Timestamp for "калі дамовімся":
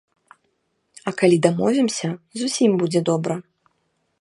1.19-2.07